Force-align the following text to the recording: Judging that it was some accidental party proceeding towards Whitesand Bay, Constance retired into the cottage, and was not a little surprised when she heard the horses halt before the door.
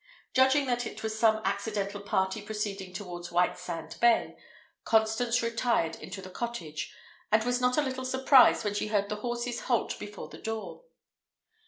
Judging 0.33 0.65
that 0.65 0.87
it 0.87 1.03
was 1.03 1.19
some 1.19 1.43
accidental 1.45 2.01
party 2.01 2.41
proceeding 2.41 2.91
towards 2.91 3.29
Whitesand 3.29 3.99
Bay, 3.99 4.35
Constance 4.83 5.43
retired 5.43 5.95
into 5.97 6.23
the 6.23 6.29
cottage, 6.31 6.91
and 7.31 7.43
was 7.43 7.61
not 7.61 7.77
a 7.77 7.83
little 7.83 8.03
surprised 8.05 8.63
when 8.63 8.73
she 8.73 8.87
heard 8.87 9.09
the 9.09 9.17
horses 9.17 9.59
halt 9.65 9.99
before 9.99 10.27
the 10.27 10.39
door. 10.39 10.85